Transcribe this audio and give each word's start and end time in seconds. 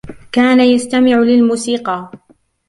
كان 0.31 0.59
يستمع 0.59 1.15
للموسيقى. 1.17 2.11